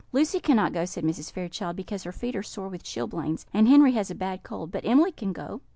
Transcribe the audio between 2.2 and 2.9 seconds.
are sore with